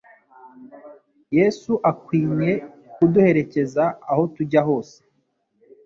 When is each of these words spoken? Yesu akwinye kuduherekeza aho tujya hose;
Yesu 1.37 1.71
akwinye 1.91 2.51
kuduherekeza 2.95 3.83
aho 4.11 4.23
tujya 4.35 4.61
hose; 4.67 4.97